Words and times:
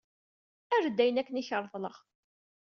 Err-d 0.75 0.97
ayen 1.03 1.19
akken 1.21 1.39
i 1.41 1.43
k-ṛeḍleɣ. 1.47 1.95